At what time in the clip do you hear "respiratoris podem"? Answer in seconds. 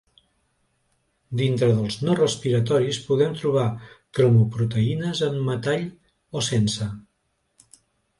2.19-3.35